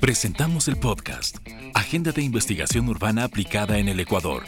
[0.00, 1.36] Presentamos el podcast
[1.74, 4.44] Agenda de Investigación Urbana aplicada en el Ecuador.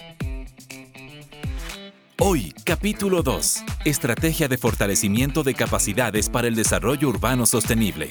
[2.18, 3.64] Hoy, capítulo 2.
[3.84, 8.10] Estrategia de fortalecimiento de capacidades para el desarrollo urbano sostenible.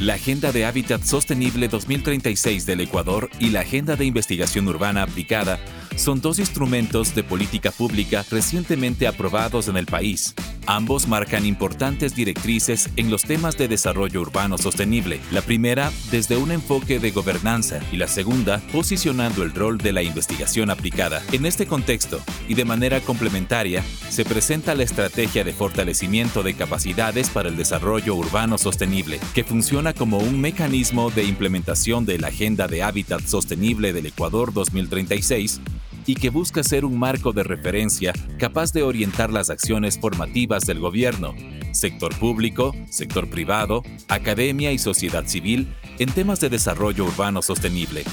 [0.00, 5.58] La Agenda de Hábitat Sostenible 2036 del Ecuador y la Agenda de Investigación Urbana aplicada
[5.96, 10.34] son dos instrumentos de política pública recientemente aprobados en el país
[10.70, 15.18] Ambos marcan importantes directrices en los temas de desarrollo urbano sostenible.
[15.30, 20.02] La primera desde un enfoque de gobernanza y la segunda posicionando el rol de la
[20.02, 21.22] investigación aplicada.
[21.32, 27.30] En este contexto y de manera complementaria, se presenta la estrategia de fortalecimiento de capacidades
[27.30, 32.68] para el desarrollo urbano sostenible, que funciona como un mecanismo de implementación de la Agenda
[32.68, 35.62] de Hábitat Sostenible del Ecuador 2036
[36.08, 40.80] y que busca ser un marco de referencia capaz de orientar las acciones formativas del
[40.80, 41.34] gobierno,
[41.72, 48.04] sector público, sector privado, academia y sociedad civil en temas de desarrollo urbano sostenible.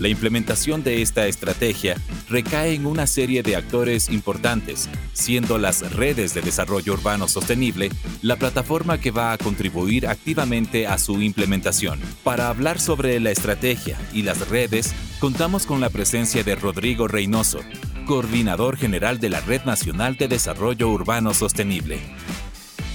[0.00, 1.94] La implementación de esta estrategia
[2.30, 7.90] recae en una serie de actores importantes, siendo las redes de desarrollo urbano sostenible
[8.22, 12.00] la plataforma que va a contribuir activamente a su implementación.
[12.24, 17.60] Para hablar sobre la estrategia y las redes, contamos con la presencia de Rodrigo Reynoso,
[18.06, 22.00] coordinador general de la Red Nacional de Desarrollo Urbano Sostenible.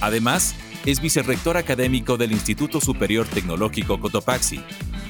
[0.00, 4.60] Además, es vicerrector académico del Instituto Superior Tecnológico Cotopaxi,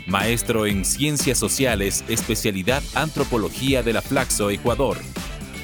[0.07, 4.99] maestro en Ciencias Sociales, especialidad Antropología de la Flaxo, Ecuador,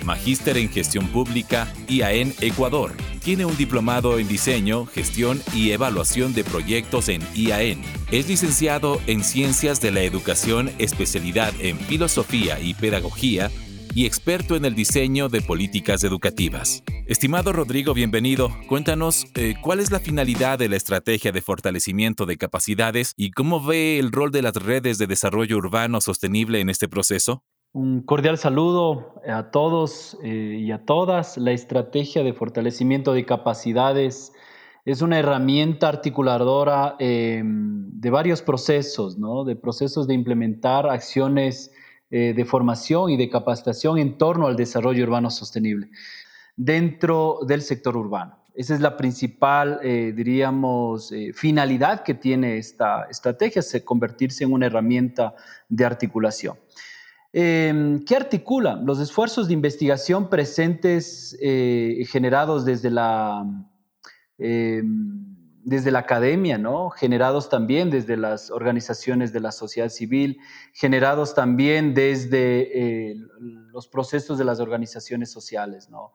[0.05, 2.93] magíster en Gestión Pública, IAEN, Ecuador.
[3.23, 7.83] Tiene un diplomado en Diseño, Gestión y Evaluación de Proyectos en IAEN.
[8.11, 13.51] Es licenciado en Ciencias de la Educación, especialidad en Filosofía y Pedagogía
[13.95, 16.83] y experto en el diseño de políticas educativas.
[17.07, 18.49] Estimado Rodrigo, bienvenido.
[18.69, 23.63] Cuéntanos eh, cuál es la finalidad de la estrategia de fortalecimiento de capacidades y cómo
[23.63, 27.43] ve el rol de las redes de desarrollo urbano sostenible en este proceso.
[27.75, 31.39] Un cordial saludo a todos eh, y a todas.
[31.39, 34.33] La estrategia de fortalecimiento de capacidades
[34.85, 39.45] es una herramienta articuladora em, de varios procesos, ¿no?
[39.45, 41.71] de procesos de implementar acciones
[42.15, 45.89] eh, de formación y de capacitación en torno al desarrollo urbano sostenible
[46.55, 48.37] dentro del sector urbano.
[48.55, 54.67] Esa es la principal, eh, diríamos, eh, finalidad que tiene esta estrategia, convertirse en una
[54.67, 55.35] herramienta
[55.71, 56.59] de articulación.
[57.33, 58.75] Em, ¿Qué articula?
[58.75, 63.43] Los esfuerzos de investigación presentes generados desde la
[64.37, 65.32] em,
[65.65, 66.91] desde la academia, ¿no?
[66.91, 70.39] generados también desde las organizaciones de la sociedad civil,
[70.73, 75.89] generados también desde eh, los procesos de las organizaciones sociales.
[75.89, 76.13] ¿no?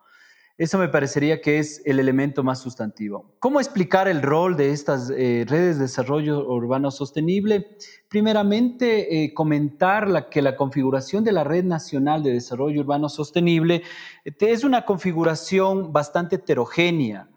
[0.57, 3.35] Eso me parecería que es el elemento más sustantivo.
[3.39, 7.77] ¿Cómo explicar el rol de estas eh, redes de desarrollo urbano sostenible?
[8.09, 13.83] Primeramente, eh, comentar que la configuración de la Red Nacional de Desarrollo Urbano Sostenible
[14.25, 17.29] es una configuración bastante heterogénea.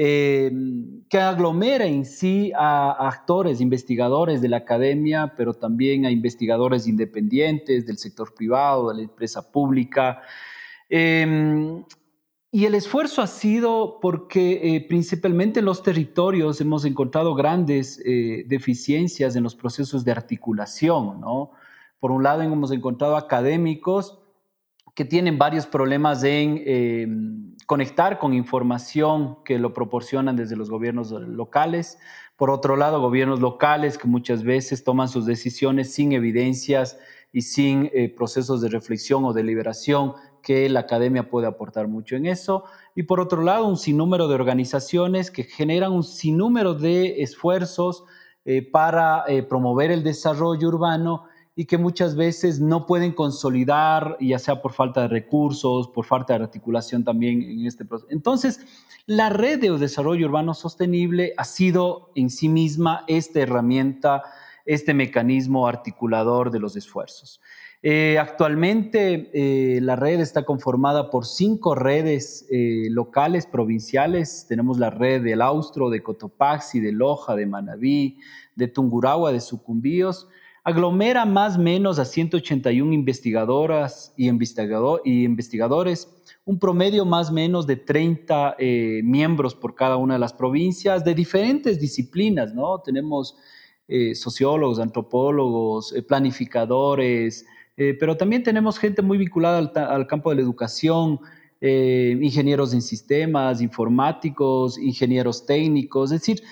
[0.00, 0.52] Eh,
[1.10, 7.84] que aglomera en sí a, actores, investigadores de la academia, pero también a investigadores independientes
[7.84, 10.22] del sector privado, de la empresa pública.
[10.88, 11.84] Em,
[12.52, 18.44] y el esfuerzo ha sido porque eh, principalmente en los territorios hemos encontrado grandes eh,
[18.46, 21.20] deficiencias en los procesos de articulación.
[21.20, 21.50] ¿no?
[21.98, 24.20] Por un lado hemos encontrado académicos
[24.98, 31.12] que tienen varios problemas en em, conectar con información que lo proporcionan desde los gobiernos
[31.12, 32.00] locales.
[32.36, 36.98] Por otro lado, gobiernos locales que muchas veces toman sus decisiones sin evidencias
[37.32, 42.26] y sin eh, procesos de reflexión o deliberación que la academia puede aportar mucho en
[42.26, 42.64] eso.
[42.96, 48.02] Y por otro lado, un sinnúmero de organizaciones que generan un sinnúmero de esfuerzos
[48.44, 51.27] eh, para eh, promover el desarrollo urbano
[51.58, 56.38] y que muchas veces no pueden consolidar, ya sea por falta de recursos, por falta
[56.38, 58.06] de articulación también en este proceso.
[58.12, 58.60] Entonces,
[59.06, 64.22] la red de desarrollo urbano sostenible ha sido en sí misma esta herramienta,
[64.66, 67.40] este mecanismo articulador de los esfuerzos.
[67.82, 74.46] Eh, actualmente eh, la red está conformada por cinco redes eh, locales, provinciales.
[74.48, 78.18] Tenemos la red del Austro, de Cotopaxi, de Loja, de Manabí,
[78.54, 80.28] de Tungurahua, de Sucumbíos
[80.64, 86.08] aglomera más o menos a 181 investigadoras y, y investigadores,
[86.48, 91.04] un promedio más o menos de 30 eh, miembros por cada una de las provincias
[91.04, 92.78] de diferentes disciplinas, ¿no?
[92.78, 93.36] Tenemos
[93.86, 97.44] eh, sociólogos, antropólogos, eh, planificadores,
[98.00, 101.20] pero también tenemos gente muy vinculada al, al campo de la educación,
[101.60, 106.42] ingenieros en sistemas, informáticos, ingenieros técnicos, es decir,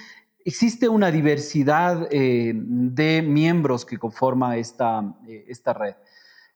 [0.46, 5.94] existe una diversidad de miembros que conforman esta, esta red.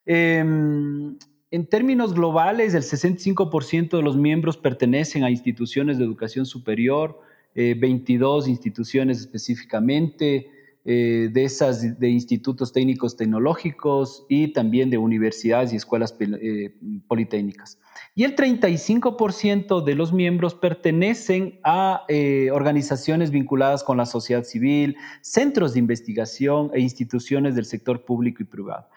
[0.07, 1.19] Em,
[1.51, 7.21] en términos globales, el 65% de los miembros pertenecen a instituciones de educación superior,
[7.55, 10.49] 22 instituciones específicamente,
[10.87, 16.75] eh, de esas de institutos técnicos tecnológicos y también de universidades y escuelas eh,
[17.07, 17.79] politécnicas.
[18.15, 24.97] Y el 35% de los miembros pertenecen a eh, organizaciones vinculadas con la sociedad civil,
[25.21, 28.89] centros de investigación e instituciones del sector público y privado.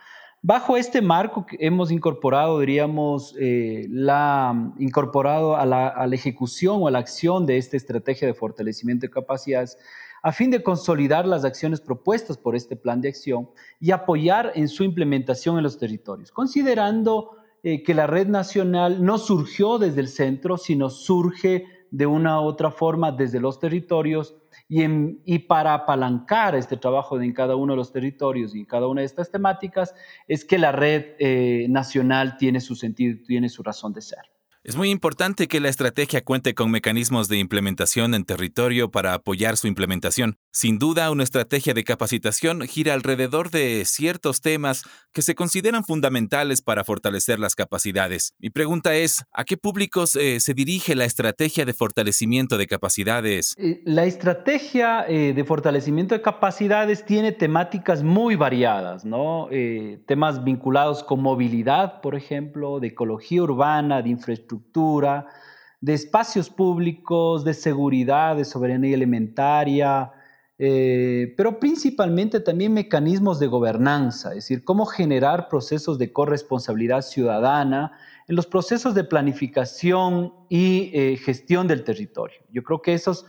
[0.45, 6.91] Bajo este marco hemos incorporado, diríamos, la, incorporado a la, a la, ejecución o a
[6.91, 9.77] la acción de esta estrategia de fortalecimiento de capacidades
[10.21, 13.49] a fin de consolidar las acciones propuestas por este plan de acción
[13.79, 19.19] y apoyar en su implementación en los territorios, considerando eh, que la red nacional no
[19.19, 24.35] surgió desde el centro, sino surge de una u otra forma desde los territorios
[25.25, 29.01] y, para apalancar este trabajo en cada uno de los territorios y en cada una
[29.01, 29.93] de estas temáticas
[30.27, 34.33] es que la red eh, nacional tiene su sentido, tiene su razón de ser.
[34.65, 39.57] Es muy importante que la estrategia cuente con mecanismos de implementación en territorio para apoyar
[39.57, 40.37] su implementación.
[40.53, 46.61] Sin duda, una estrategia de capacitación gira alrededor de ciertos temas que se consideran fundamentales
[46.61, 48.35] para fortalecer las capacidades.
[48.39, 53.55] Mi pregunta es, ¿a qué públicos eh, se dirige la estrategia de fortalecimiento de capacidades?
[53.57, 59.49] Eh, la estrategia eh, de fortalecimiento de capacidades tiene temáticas muy variadas, ¿no?
[60.05, 64.52] temas vinculados con movilidad, por ejemplo, de ecología urbana, de infraestructura
[65.81, 70.11] de espacios públicos, de seguridad, de soberanía alimentaria,
[70.57, 77.91] eh, pero principalmente también mecanismos de gobernanza, es decir, cómo generar procesos de corresponsabilidad ciudadana
[78.27, 82.39] en los procesos de planificación y eh, gestión del territorio.
[82.51, 83.25] Yo creo que esos...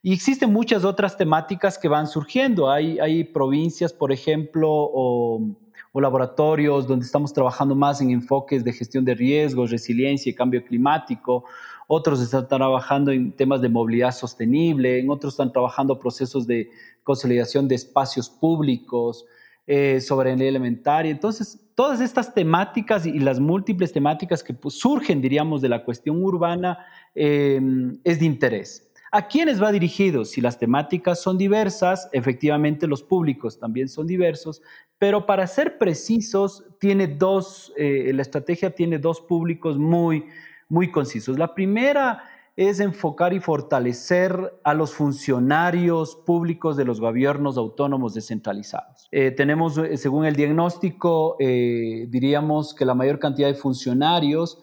[0.00, 2.70] Y existen muchas otras temáticas que van surgiendo.
[2.70, 5.58] Hay, hay provincias, por ejemplo, o
[6.00, 11.44] laboratorios donde estamos trabajando más en enfoques de gestión de riesgos, resiliencia y cambio climático.
[11.86, 16.70] Otros están trabajando en temas de movilidad sostenible, en otros están trabajando procesos de
[17.02, 19.24] consolidación de espacios públicos,
[19.66, 21.10] eh, soberanía alimentaria.
[21.10, 26.22] Entonces, todas estas temáticas y, las múltiples temáticas que pues, surgen, diríamos, de la cuestión
[26.22, 26.78] urbana
[27.14, 27.60] eh,
[28.04, 28.87] es de interés.
[29.10, 30.24] ¿A quiénes va dirigido?
[30.24, 34.60] Si las temáticas son diversas, efectivamente los públicos también son diversos,
[34.98, 40.26] pero para ser precisos, tiene dos, eh, la estrategia tiene dos públicos muy,
[40.68, 41.38] muy concisos.
[41.38, 42.24] La primera
[42.56, 49.08] es enfocar y fortalecer a los funcionarios públicos de los gobiernos autónomos descentralizados.
[49.12, 54.58] Eh, tenemos, eh, según el diagnóstico, diríamos que la mayor cantidad de funcionarios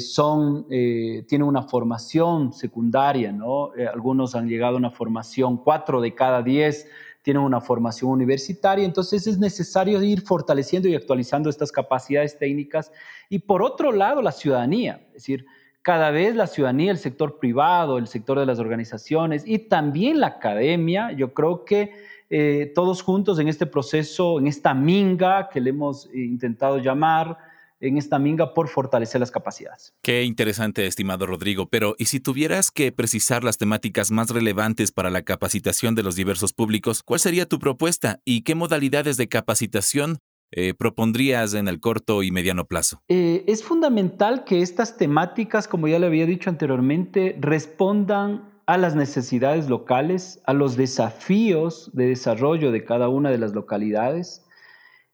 [0.00, 3.70] son, tienen una formación secundaria, ¿no?
[3.92, 6.88] algunos han llegado a una formación, cuatro de cada diez
[7.26, 12.92] tienen una formación universitaria, entonces es necesario ir fortaleciendo y actualizando estas capacidades técnicas.
[13.28, 15.44] Y por otro lado, la ciudadanía, es decir,
[15.82, 20.28] cada vez la ciudadanía, el sector privado, el sector de las organizaciones y también la
[20.28, 21.94] academia, yo creo que
[22.30, 27.38] eh, todos juntos en este proceso, en esta minga que le hemos intentado llamar,
[27.80, 29.94] en esta minga por fortalecer las capacidades.
[30.02, 31.68] Qué interesante, estimado Rodrigo.
[31.68, 36.16] Pero, ¿y si tuvieras que precisar las temáticas más relevantes para la capacitación de los
[36.16, 40.18] diversos públicos, cuál sería tu propuesta y qué modalidades de capacitación
[40.52, 43.02] eh, propondrías en el corto y mediano plazo?
[43.08, 48.94] Eh, es fundamental que estas temáticas, como ya le había dicho anteriormente, respondan a las
[48.96, 54.45] necesidades locales, a los desafíos de desarrollo de cada una de las localidades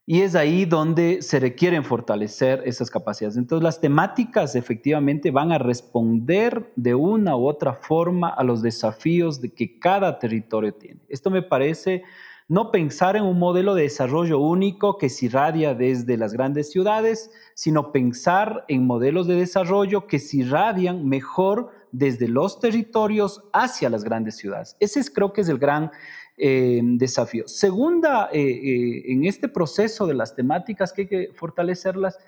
[0.04, 3.36] y es ahí donde se requieren fortalecer esas capacidades.
[3.36, 9.40] Entonces las temáticas efectivamente van a responder de una u otra forma a los desafíos
[9.40, 11.00] de que cada territorio tiene.
[11.08, 12.02] Esto me parece
[12.48, 17.30] no pensar en un modelo de desarrollo único que se irradia desde las grandes ciudades,
[17.54, 24.02] sino pensar en modelos de desarrollo que se irradian mejor desde los territorios hacia las
[24.02, 24.76] grandes ciudades.
[24.80, 25.92] Ese es, creo que es el gran
[26.38, 27.46] eh, desafío.
[27.46, 32.18] Segunda, eh, eh, en este proceso de las temáticas que hay que fortalecerlas,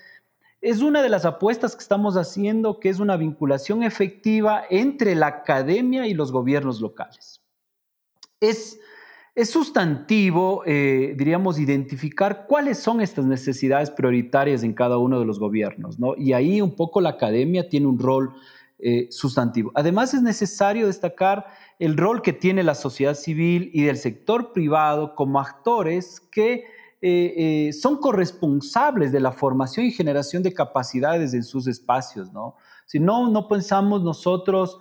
[0.60, 5.28] es una de las apuestas que estamos haciendo, que es una vinculación efectiva entre la
[5.28, 7.40] academia y los gobiernos locales.
[8.40, 8.78] Es,
[9.44, 16.14] sustantivo, diríamos, identificar cuáles son estas necesidades prioritarias en cada uno de los gobiernos, ¿no?
[16.16, 18.32] Y ahí un poco la academia tiene un rol
[19.08, 19.70] sustantivo.
[19.74, 21.46] Además, es necesario destacar
[21.78, 26.64] el rol que tiene la sociedad civil y del sector privado como actores que
[27.06, 32.56] eh, eh, son corresponsables de la formación y generación de capacidades en sus espacios, ¿no?
[32.86, 34.78] Si no, no pensamos nosotros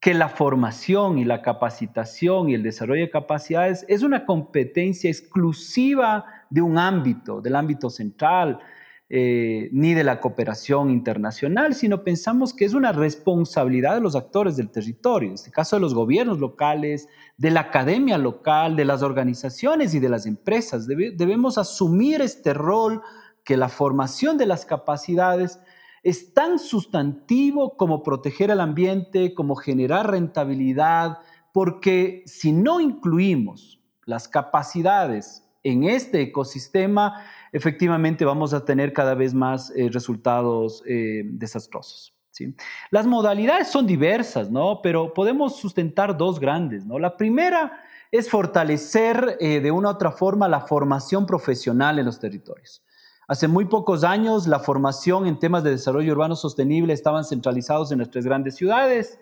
[0.00, 6.24] que la formación y la capacitación y el desarrollo de capacidades es una competencia exclusiva
[6.48, 8.58] de un ámbito, del ámbito central,
[9.08, 14.56] eh, ni de la cooperación internacional, sino pensamos que es una responsabilidad de los actores
[14.56, 19.02] del territorio, en este caso de los gobiernos locales, de la academia local, de las
[19.02, 20.88] organizaciones y de las empresas.
[20.88, 23.00] debemos asumir este rol
[23.44, 25.60] que la formación de las capacidades
[26.02, 31.18] es tan sustantivo como proteger el ambiente, como generar rentabilidad,
[31.52, 37.24] porque si no incluimos las capacidades en este ecosistema,
[37.56, 42.14] efectivamente vamos a tener cada vez más eh, resultados eh, desastrosos.
[42.30, 42.54] ¿sí?
[42.90, 44.80] Las modalidades son diversas, ¿no?
[44.82, 46.84] pero podemos sustentar dos grandes.
[46.84, 46.98] ¿no?
[46.98, 47.80] La primera
[48.12, 52.84] es fortalecer eh, de una u otra forma la formación profesional en los territorios.
[53.26, 57.98] Hace muy pocos años la formación en temas de desarrollo urbano sostenible estaban centralizados en
[57.98, 59.18] nuestras grandes ciudades,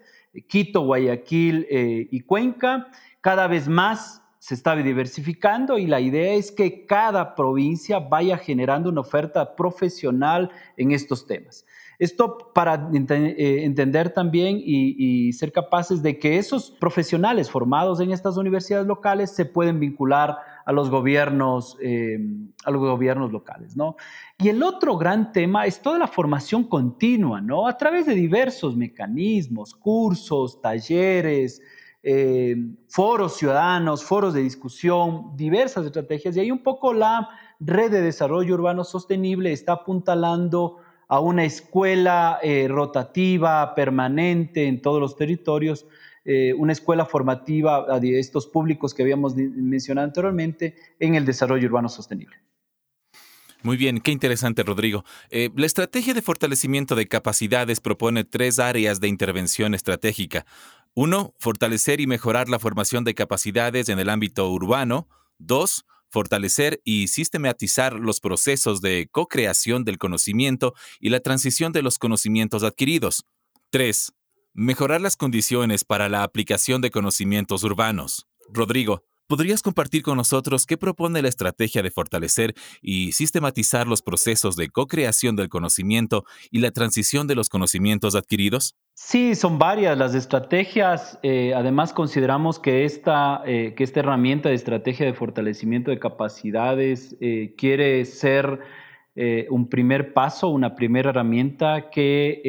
[0.49, 2.89] Quito, Guayaquil y Cuenca.
[3.21, 8.91] Cada vez más se está diversificando y la idea es que cada provincia vaya generando
[8.91, 11.65] una oferta profesional en estos temas.
[11.99, 18.37] Esto para eh, entender también y, ser capaces de que esos profesionales formados en estas
[18.37, 20.37] universidades locales se pueden vincular
[20.67, 22.19] a los gobiernos, eh,
[22.67, 23.97] a los gobiernos locales, ¿no?
[24.39, 27.67] Y el otro gran tema es toda la formación continua, ¿no?
[27.67, 31.63] A través de diversos mecanismos, cursos, talleres,
[32.07, 32.55] eh,
[32.87, 36.37] foros ciudadanos, foros de discusión, diversas estrategias.
[36.37, 37.31] Y ahí un poco la
[37.61, 40.77] red de desarrollo urbano sostenible está apuntalando
[41.09, 45.87] a una escuela eh, rotativa, permanente en todos los territorios,
[46.27, 51.89] eh, una escuela formativa de estos públicos que habíamos mencionado anteriormente en el desarrollo urbano
[51.89, 52.37] sostenible.
[53.63, 55.05] Muy bien, qué interesante, Rodrigo.
[55.31, 60.45] la estrategia de fortalecimiento de capacidades propone tres áreas de intervención estratégica.
[60.95, 65.09] Uno, fortalecer y mejorar la formación de capacidades en el ámbito urbano.
[65.39, 71.99] Dos, fortalecer y sistematizar los procesos de co-creación del conocimiento y la transición de los
[71.99, 73.25] conocimientos adquiridos.
[73.71, 74.13] Tres,
[74.53, 78.29] mejorar las condiciones para la aplicación de conocimientos urbanos.
[78.49, 84.55] Rodrigo, ¿Podrías compartir con nosotros qué propone la estrategia de fortalecer y sistematizar los procesos
[84.55, 88.77] de co-creación del conocimiento y la transición de los conocimientos adquiridos?
[88.93, 91.19] Sí, son varias las estrategias.
[91.23, 97.17] Eh, además, consideramos que esta, eh, que esta herramienta de estrategia de fortalecimiento de capacidades
[97.23, 98.61] eh, quiere ser
[99.17, 102.43] un primer paso, una primera herramienta que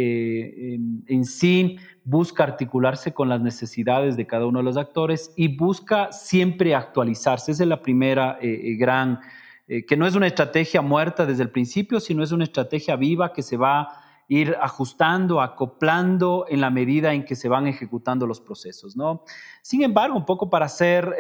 [1.08, 6.12] en sí busca articularse con las necesidades de cada uno de los actores y busca
[6.12, 7.52] siempre actualizarse.
[7.52, 9.20] Esa es la primera eh, eh, gran,
[9.68, 13.34] eh, que no es una estrategia muerta desde el principio, sino es una estrategia viva
[13.34, 18.28] que se va a ir ajustando, acoplando en la medida en que se van ejecutando
[18.28, 18.96] los procesos.
[18.96, 19.24] ¿no?
[19.64, 21.16] Sin embargo, un poco para ser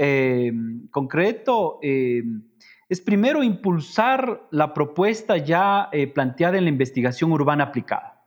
[0.92, 1.80] concreto,
[2.88, 8.24] es primero impulsar la propuesta ya planteada en la investigación urbana aplicada,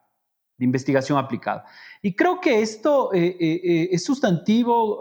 [0.57, 1.65] de investigación aplicada.
[2.01, 5.01] Y creo que esto eh, eh, eh, es sustantivo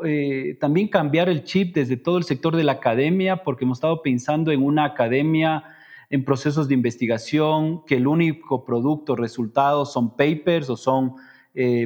[0.59, 4.51] también cambiar el chip desde todo el sector de la academia, porque hemos estado pensando
[4.51, 5.63] en una academia
[6.09, 11.15] en procesos de investigación, que el único producto, resultado son papers o son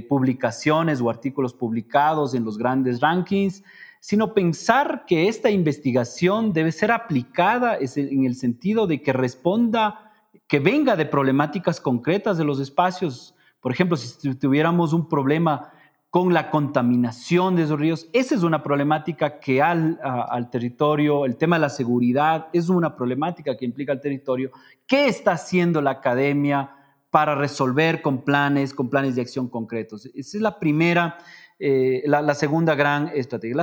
[0.09, 3.63] publicaciones o artículos publicados en los grandes rankings,
[4.01, 10.11] sino pensar que esta investigación debe ser aplicada en el sentido de que responda,
[10.49, 15.71] que venga de problemáticas concretas de los espacios por ejemplo, si tuviéramos un problema
[16.09, 21.37] con la contaminación de esos ríos, esa es una problemática que al, al territorio, el
[21.37, 24.51] tema de la seguridad es una problemática que implica al territorio.
[24.87, 26.71] ¿Qué está haciendo la academia
[27.11, 30.07] para resolver con planes, con planes de acción concretos?
[30.07, 31.17] Esa es la primera,
[31.61, 33.55] eh, la, segunda gran estrategia.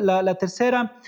[0.00, 1.00] La, la, tercera,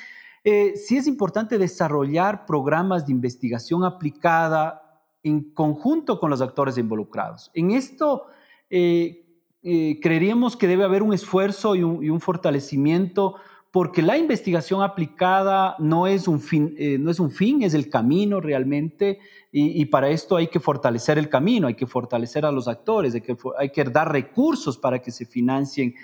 [0.43, 7.51] eh, sí es importante desarrollar programas de investigación aplicada en conjunto con los actores involucrados.
[7.55, 8.27] En esto
[8.71, 9.25] eh,
[9.63, 13.35] eh, creeríamos que debe haber un esfuerzo y un, fortalecimiento
[13.71, 17.91] porque la investigación aplicada no es un fin, eh, no es, un fin es el
[17.91, 19.19] camino realmente,
[19.51, 23.23] y, para esto hay que fortalecer el camino, hay que fortalecer a los actores, hay
[23.23, 25.95] que, hay que dar recursos para que se financien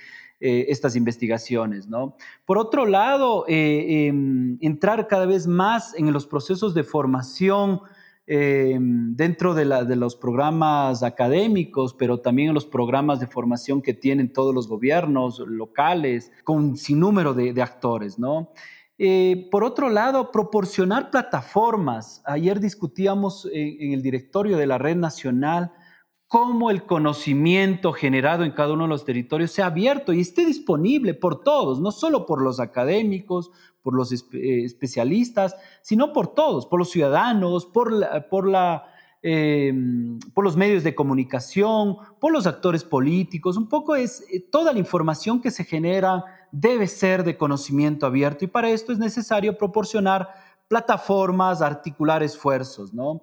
[0.45, 1.89] estas investigaciones.
[1.89, 2.17] ¿no?
[2.45, 7.81] Por otro lado, em, entrar cada vez más en los procesos de formación
[8.27, 14.33] eh, dentro de, los programas académicos, pero también en los programas de formación que tienen
[14.33, 18.51] todos los gobiernos locales, con sin número de, actores, ¿no?
[18.97, 22.23] Eh, por otro lado, proporcionar plataformas.
[22.25, 25.73] Ayer discutíamos en, el directorio de la Red Nacional
[26.29, 31.15] cómo el conocimiento generado en cada uno de los territorios sea abierto y esté disponible
[31.15, 33.51] por todos, no solo por los académicos,
[33.83, 37.93] por los eh, especialistas, sino por todos, por los ciudadanos, por,
[38.31, 38.87] por, la,
[39.23, 43.57] em, por los medios de comunicación, por los actores políticos.
[43.59, 48.45] Un poco es eh, toda la información que se genera debe ser de conocimiento abierto
[48.45, 50.29] y para esto es necesario proporcionar
[50.67, 53.23] plataformas, articular esfuerzos, ¿no?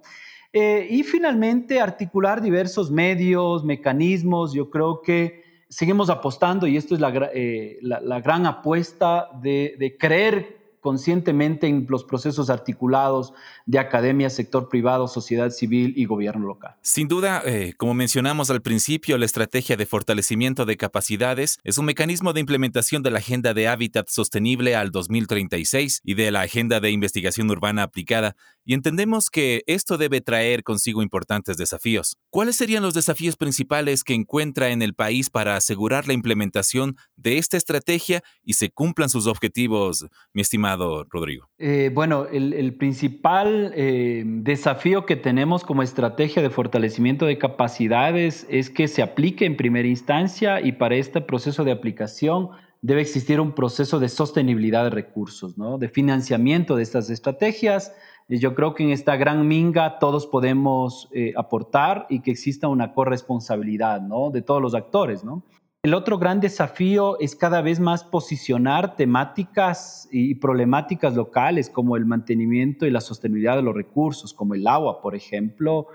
[0.53, 4.53] Eh, y finalmente, articular diversos medios, mecanismos.
[4.53, 7.79] Yo creo que seguimos apostando, y esto es la, eh,
[8.23, 13.33] gran apuesta de creer conscientemente en los procesos articulados
[13.65, 16.75] de academia, sector privado, sociedad civil y gobierno local.
[16.81, 21.85] Sin duda, eh, como mencionamos al principio, la estrategia de fortalecimiento de capacidades es un
[21.85, 26.79] mecanismo de implementación de la Agenda de Hábitat Sostenible al 2036 y de la Agenda
[26.79, 28.35] de Investigación Urbana Aplicada,
[28.65, 32.17] y entendemos que esto debe traer consigo importantes desafíos.
[32.29, 37.37] ¿Cuáles serían los desafíos principales que encuentra en el país para asegurar la implementación de
[37.37, 41.47] esta estrategia y se cumplan sus objetivos, mi estimado Rodrigo?
[41.57, 48.69] Eh, bueno, el, principal eh, desafío que tenemos como estrategia de fortalecimiento de capacidades es
[48.69, 52.49] que se aplique en primera instancia y para este proceso de aplicación
[52.81, 55.77] debe existir un proceso de sostenibilidad de recursos, ¿no?
[55.77, 57.93] de financiamiento de estas estrategias
[58.39, 62.93] yo creo que en esta gran minga todos podemos eh, aportar y que exista una
[62.93, 64.29] corresponsabilidad ¿no?
[64.29, 65.23] de todos los actores.
[65.23, 65.43] ¿no?
[65.83, 72.05] El otro gran desafío es cada vez más posicionar temáticas y problemáticas locales como el
[72.05, 75.87] mantenimiento y la sostenibilidad de los recursos, como el agua, por ejemplo,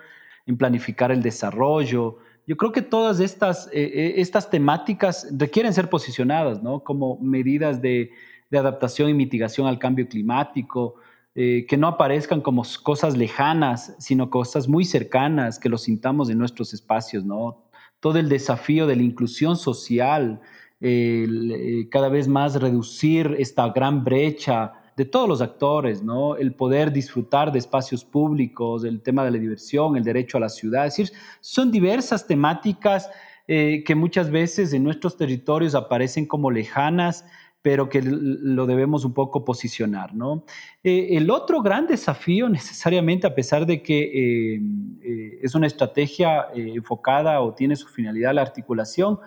[0.47, 2.19] en planificar el desarrollo.
[2.49, 6.81] Yo creo que todas estas, eh, eh, estas temáticas requieren ser posicionadas ¿no?
[6.81, 8.11] como medidas de,
[8.53, 10.97] adaptación y mitigación al cambio climático,
[11.37, 16.39] eh, que no aparezcan como cosas lejanas, sino cosas muy cercanas, que lo sintamos en
[16.39, 17.66] nuestros espacios, ¿no?
[18.01, 20.41] Todo el desafío de la inclusión social,
[20.81, 26.37] eh, cada vez más reducir esta gran brecha de todos los actores, ¿no?
[26.37, 30.49] El poder disfrutar de espacios públicos, el tema de la diversión, el derecho a la
[30.49, 33.11] ciudad, es decir, son diversas temáticas
[33.49, 37.25] eh, que muchas veces en nuestros territorios aparecen como lejanas,
[37.67, 40.15] pero que lo debemos un poco posicionar.
[40.15, 40.45] ¿no?
[40.85, 44.61] Eh, el otro gran desafío necesariamente, a pesar de que eh,
[45.03, 49.19] eh, es una estrategia enfocada o tiene su finalidad la articulación,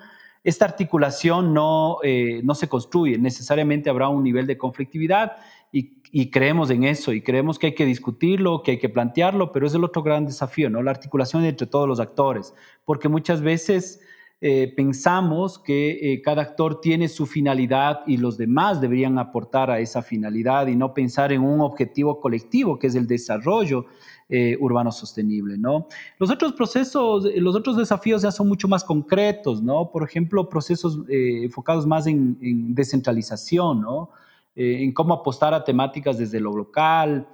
[0.42, 1.98] esta articulación no,
[2.44, 5.34] no se construye, necesariamente habrá un nivel de conflictividad
[5.74, 9.52] y, y, creemos en eso y creemos que hay que discutirlo, que hay que plantearlo,
[9.52, 10.82] pero es el otro gran desafío, ¿no?
[10.82, 12.54] la articulación entre todos los actores,
[12.86, 14.00] porque muchas veces
[14.42, 19.80] eh, pensamos que eh, cada actor tiene su finalidad y los demás deberían aportar a
[19.80, 23.88] esa finalidad y no pensar en un objetivo colectivo que es el desarrollo
[24.30, 25.88] eh, urbano sostenible, ¿no?
[26.20, 29.92] Los otros procesos, los otros desafíos ya son mucho más concretos, ¿no?
[29.92, 34.12] Por ejemplo, procesos enfocados más en, descentralización, ¿no?
[34.56, 37.30] en cómo apostar a temáticas desde lo local,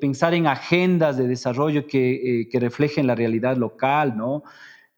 [0.00, 4.44] pensar en agendas de desarrollo que, que reflejen la realidad local, ¿no?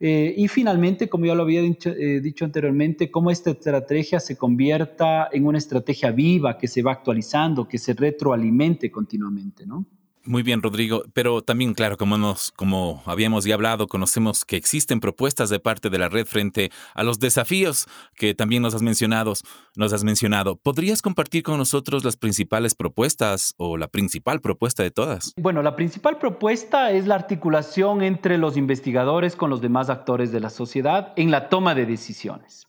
[0.01, 4.37] Eh, y finalmente, como ya lo había dicho, eh, dicho, anteriormente, cómo esta estrategia se
[4.37, 9.87] convierta en una estrategia viva, que se va actualizando, que se retroalimente continuamente, ¿no?
[10.25, 15.01] Muy bien, Rodrigo, pero también, claro, como, nos, como habíamos ya hablado, conocemos que existen
[15.01, 19.33] propuestas de parte de la red frente a los desafíos que también nos has mencionado.
[19.77, 20.57] Nos has mencionado.
[20.57, 25.33] ¿Podrías compartir con nosotros las principales propuestas o la principal propuesta de todas?
[25.37, 30.41] Bueno, la principal propuesta es la articulación entre los investigadores con los demás actores de
[30.41, 32.68] la sociedad en la toma de decisiones.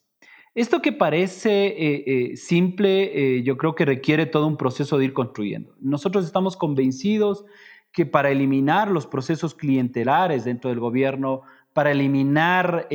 [0.60, 5.06] Esto que parece eh, eh, simple, eh, yo creo que requiere todo un proceso de
[5.06, 5.74] ir construyendo.
[5.80, 7.46] Nosotros estamos convencidos
[7.94, 12.90] que para eliminar los procesos clientelares dentro del gobierno, para eliminar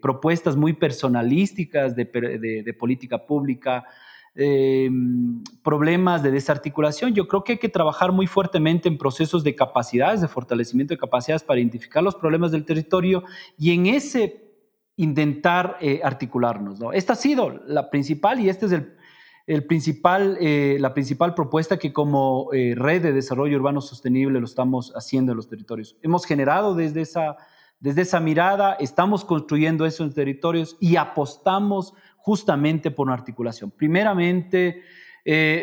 [0.00, 3.84] propuestas muy personalísticas de, política pública,
[5.64, 10.20] problemas de desarticulación, yo creo que hay que trabajar muy fuertemente en procesos de capacidades,
[10.20, 13.24] de fortalecimiento de capacidades para identificar los problemas del territorio
[13.58, 14.43] y en ese
[14.96, 16.78] intentar eh, articularnos.
[16.78, 16.92] ¿no?
[16.92, 18.72] Esta ha sido la principal y esta es
[19.46, 24.46] el, principal, eh, la principal propuesta que como eh, red de desarrollo urbano sostenible lo
[24.46, 25.96] estamos haciendo en los territorios.
[26.02, 27.36] Hemos generado desde esa,
[27.80, 33.70] desde esa mirada, estamos construyendo eso en territorios y apostamos justamente por una articulación.
[33.70, 34.82] Primeramente,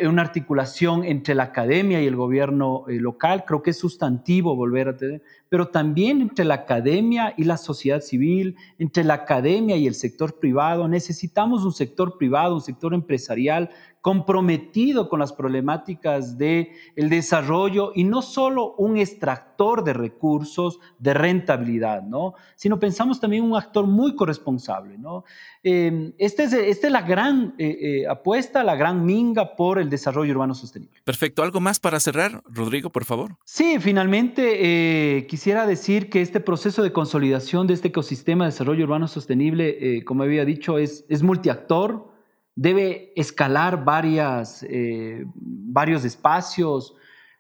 [0.07, 3.45] una articulación entre la academia y el gobierno local.
[3.45, 7.99] Creo que es sustantivo volver a tener, pero también entre la academia y la sociedad
[7.99, 10.87] civil, entre la academia y el sector privado.
[10.87, 13.69] Necesitamos un sector privado, un sector empresarial
[14.01, 21.13] comprometido con las problemáticas del el desarrollo y no solo un extractor de recursos, de
[21.13, 22.33] rentabilidad, ¿no?
[22.55, 24.97] sino pensamos también un actor muy corresponsable.
[24.97, 25.23] ¿no?
[25.61, 29.89] Em, esta, es, esta es la gran eh, eh, apuesta, la gran minga por el
[29.89, 30.99] desarrollo urbano sostenible.
[31.03, 31.43] Perfecto.
[31.43, 33.37] ¿Algo más para cerrar, Rodrigo, por favor?
[33.45, 38.83] Sí, finalmente eh, quisiera decir que este proceso de consolidación de este ecosistema de desarrollo
[38.83, 42.11] urbano sostenible, como había dicho, es, multiactor
[42.53, 46.93] debe escalar varias, eh, varios espacios,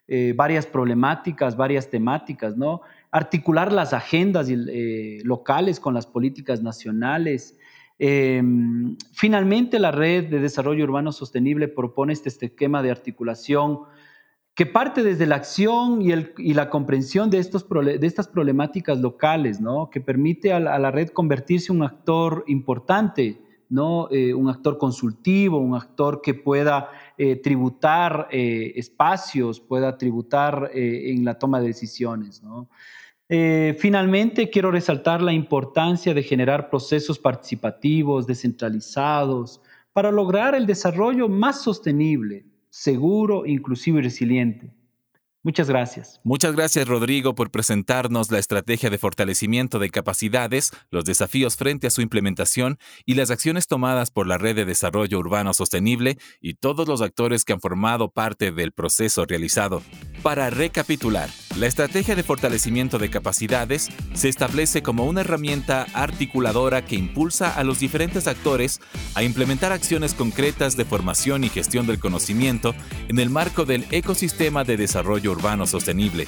[0.07, 2.81] eh, varias problemáticas, varias temáticas, ¿no?
[3.11, 7.55] Articular las agendas eh, locales con las políticas nacionales.
[9.13, 13.81] Finalmente, la Red de Desarrollo Urbano Sostenible propone este esquema de articulación
[14.55, 19.89] que parte desde la acción y, la comprensión de, estos, de estas problemáticas locales, ¿no?
[19.89, 23.39] que permite a la red convertirse en un actor importante
[23.71, 24.09] ¿no?
[24.11, 31.23] Eh, un actor consultivo, un actor que pueda eh, tributar eh, espacios, pueda tributar en
[31.23, 32.43] la toma de decisiones.
[33.79, 39.61] finalmente, quiero resaltar la importancia de generar procesos participativos, descentralizados,
[39.93, 44.73] para lograr el desarrollo más sostenible, seguro, inclusivo y resiliente.
[45.43, 46.21] Muchas gracias.
[46.23, 51.89] Muchas gracias, Rodrigo, por presentarnos la estrategia de fortalecimiento de capacidades, los desafíos frente a
[51.89, 56.87] su implementación y las acciones tomadas por la Red de Desarrollo Urbano Sostenible y todos
[56.87, 59.81] los actores que han formado parte del proceso realizado.
[60.23, 66.95] Para recapitular, la estrategia de fortalecimiento de capacidades se establece como una herramienta articuladora que
[66.95, 68.81] impulsa a los diferentes actores
[69.15, 72.75] a implementar acciones concretas de formación y gestión del conocimiento
[73.07, 76.27] en el marco del ecosistema de desarrollo urbano sostenible,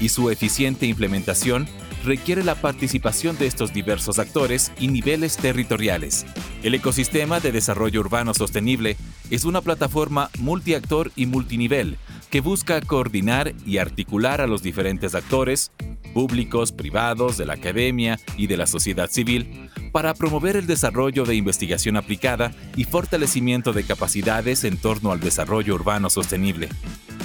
[0.00, 1.66] y su eficiente implementación
[2.04, 6.26] requiere la participación de estos diversos actores y niveles territoriales.
[6.62, 8.96] El ecosistema de desarrollo urbano sostenible
[9.30, 11.98] es una plataforma multiactor y multinivel
[12.30, 15.72] que busca coordinar y articular a los diferentes actores,
[16.12, 21.36] públicos, privados, de la academia y de la sociedad civil, para promover el desarrollo de
[21.36, 26.68] investigación aplicada y fortalecimiento de capacidades en torno al desarrollo urbano sostenible.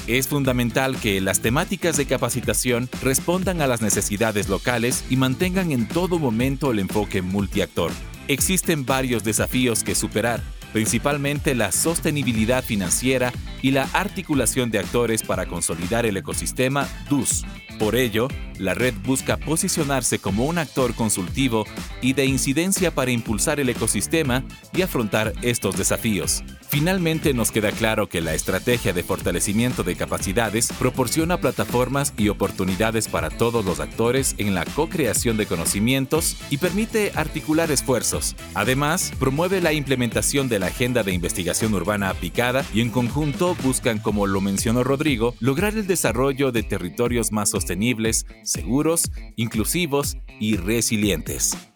[0.07, 5.87] Es fundamental que las temáticas de capacitación respondan a las necesidades locales y mantengan en
[5.87, 7.91] todo momento el enfoque multiactor.
[8.31, 10.41] Existen varios desafíos que superar,
[10.71, 17.43] principalmente la sostenibilidad financiera y la articulación de actores para consolidar el ecosistema DUS.
[17.77, 21.65] Por ello, la red busca posicionarse como un actor consultivo
[22.01, 26.41] y de incidencia para impulsar el ecosistema y afrontar estos desafíos.
[26.71, 33.09] Finalmente nos queda claro que la estrategia de fortalecimiento de capacidades proporciona plataformas y oportunidades
[33.09, 38.37] para todos los actores en la co-creación de conocimientos y permite articular esfuerzos.
[38.53, 43.99] Además, promueve la implementación de la agenda de investigación urbana aplicada y en conjunto buscan,
[43.99, 51.70] como lo mencionó Rodrigo, lograr el desarrollo de territorios más sostenibles, seguros, inclusivos y resilientes.